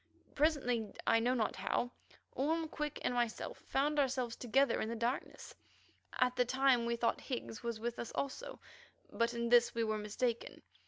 Presently, 0.33 0.91
I 1.05 1.19
know 1.19 1.35
not 1.35 1.55
how, 1.57 1.91
Orme, 2.31 2.67
Quick, 2.67 2.97
and 3.03 3.13
myself 3.13 3.59
found 3.59 3.99
ourselves 3.99 4.35
together 4.35 4.81
in 4.81 4.89
the 4.89 4.95
darkness; 4.95 5.53
at 6.17 6.35
the 6.35 6.43
time 6.43 6.87
we 6.87 6.95
thought 6.95 7.21
Higgs 7.21 7.61
was 7.61 7.79
with 7.79 7.99
us 7.99 8.11
also, 8.15 8.59
but 9.11 9.35
in 9.35 9.49
this 9.49 9.75
we 9.75 9.83
were 9.83 9.99
mistaken. 9.99 10.63